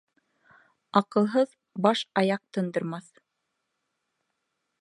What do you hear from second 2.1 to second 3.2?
аяҡ тындырмаҫ